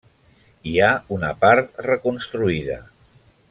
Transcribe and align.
Hi 0.71 0.73
ha 0.79 0.87
una 1.17 1.29
part 1.43 1.79
reconstruïda. 1.91 2.81